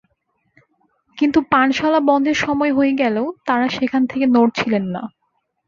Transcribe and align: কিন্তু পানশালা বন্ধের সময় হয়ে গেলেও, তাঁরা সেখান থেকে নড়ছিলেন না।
কিন্তু 1.17 1.39
পানশালা 1.51 1.99
বন্ধের 2.09 2.37
সময় 2.37 2.71
হয়ে 2.73 2.93
গেলেও, 2.93 3.27
তাঁরা 3.47 3.67
সেখান 3.69 4.01
থেকে 4.07 4.25
নড়ছিলেন 4.27 4.83
না। 4.95 5.03